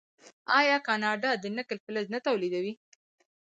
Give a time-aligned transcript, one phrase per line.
[0.59, 2.73] آیا کاناډا د نکل فلز نه تولیدوي؟